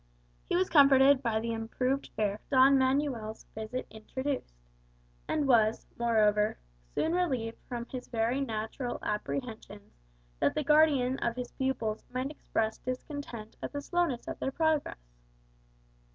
He 0.45 0.55
was 0.55 0.67
comforted 0.67 1.21
by 1.21 1.39
the 1.39 1.53
improved 1.53 2.07
fare 2.15 2.39
Don 2.49 2.75
Manuel's 2.75 3.43
visit 3.53 3.85
introduced; 3.91 4.55
and 5.27 5.47
was, 5.47 5.85
moreover, 5.95 6.57
soon 6.95 7.13
relieved 7.13 7.59
from 7.69 7.85
his 7.85 8.07
very 8.07 8.41
natural 8.41 8.97
apprehensions 9.03 9.93
that 10.39 10.55
the 10.55 10.63
guardian 10.63 11.19
of 11.19 11.35
his 11.35 11.51
pupils 11.51 12.03
might 12.11 12.31
express 12.31 12.79
discontent 12.79 13.57
at 13.61 13.73
the 13.73 13.81
slowness 13.83 14.27
of 14.27 14.39
their 14.39 14.51
progress. 14.51 15.11